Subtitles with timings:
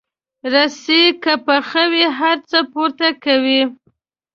[0.53, 3.61] رسۍ که پخه وي، هر څه پورته کوي.